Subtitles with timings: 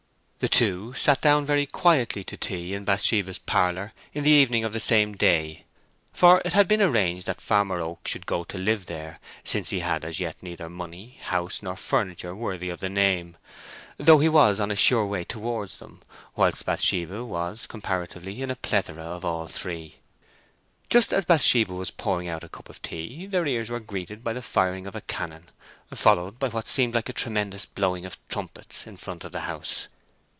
[0.43, 4.73] The two sat down very quietly to tea in Bathsheba's parlour in the evening of
[4.73, 5.65] the same day,
[6.13, 9.81] for it had been arranged that Farmer Oak should go there to live, since he
[9.81, 13.37] had as yet neither money, house, nor furniture worthy of the name,
[13.99, 16.01] though he was on a sure way towards them,
[16.35, 19.97] whilst Bathsheba was, comparatively, in a plethora of all three.
[20.89, 24.33] Just as Bathsheba was pouring out a cup of tea, their ears were greeted by
[24.33, 25.49] the firing of a cannon,
[25.93, 29.41] followed by what seemed like a tremendous blowing of trumpets, in the front of the
[29.41, 29.87] house.